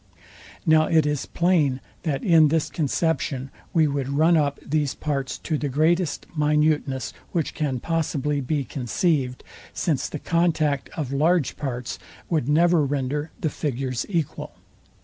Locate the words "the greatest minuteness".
5.59-7.13